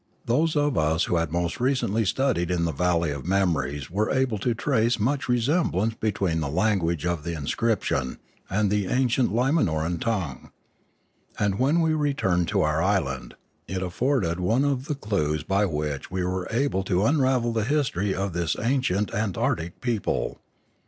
Those 0.25 0.55
of 0.55 0.79
us 0.79 1.03
who 1.03 1.17
had 1.17 1.31
most 1.31 1.59
recently 1.59 2.05
studied 2.05 2.49
in 2.49 2.65
the 2.65 2.71
valley 2.71 3.11
of 3.11 3.27
memories 3.27 3.91
were 3.91 4.09
able 4.09 4.39
to 4.39 4.55
trace 4.55 4.99
much 4.99 5.29
resemblance 5.29 5.93
between 5.93 6.39
the 6.39 6.49
language 6.49 7.05
of 7.05 7.23
the 7.23 7.33
inscription 7.35 8.17
and 8.49 8.71
the 8.71 8.87
ancient 8.87 9.31
Lima 9.31 9.61
noran 9.61 9.99
tongue; 10.01 10.49
and 11.37 11.59
when 11.59 11.81
we 11.81 11.93
returned 11.93 12.47
to 12.47 12.61
our 12.63 12.81
island, 12.81 13.35
it 13.67 13.83
afforded 13.83 14.39
one 14.39 14.65
of 14.65 14.85
the 14.85 14.95
clues 14.95 15.43
by 15.43 15.67
which 15.67 16.09
we 16.09 16.23
were 16.23 16.47
able 16.49 16.81
to 16.85 17.05
unravel 17.05 17.53
the 17.53 17.63
history 17.63 18.11
of 18.15 18.33
this 18.33 18.55
ancient 18.59 19.13
antarctic 19.13 19.81
people. 19.81 20.39